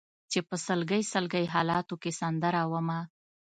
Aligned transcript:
چې 0.31 0.39
په 0.47 0.55
سلګۍ 0.65 1.03
سلګۍ 1.13 1.45
حالاتو 1.53 1.95
کې 2.01 2.11
سندره 2.19 2.61
ومه 2.71 2.99